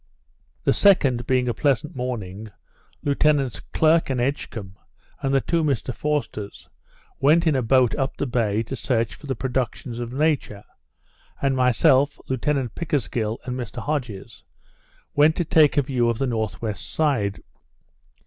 The 0.63 0.71
2d, 0.71 1.27
being 1.27 1.47
a 1.47 1.53
pleasant 1.53 1.95
morning, 1.95 2.49
Lieutenants 3.03 3.59
Clerke 3.71 4.09
and 4.09 4.19
Edgecumbe, 4.19 4.75
and 5.21 5.31
the 5.31 5.41
two 5.41 5.63
Mr 5.63 5.93
Forsters, 5.95 6.67
went 7.19 7.45
in 7.45 7.55
a 7.55 7.61
boat 7.61 7.93
up 7.93 8.17
the 8.17 8.25
bay 8.25 8.63
to 8.63 8.75
search 8.75 9.13
for 9.13 9.27
the 9.27 9.35
productions 9.35 9.99
of 9.99 10.11
nature; 10.11 10.63
and 11.39 11.55
myself, 11.55 12.19
Lieutenant 12.27 12.73
Pickersgill, 12.73 13.37
and 13.45 13.55
Mr 13.55 13.77
Hodges, 13.79 14.43
went 15.13 15.35
to 15.35 15.45
take 15.45 15.77
a 15.77 15.83
view 15.83 16.09
of 16.09 16.17
the 16.17 16.25
N.W. 16.25 16.73
side. 16.73 17.43